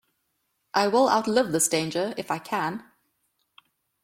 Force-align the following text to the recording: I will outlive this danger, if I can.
I 0.73 0.87
will 0.87 1.07
outlive 1.11 1.51
this 1.51 1.67
danger, 1.69 2.15
if 2.17 2.31
I 2.31 2.39
can. 2.39 2.83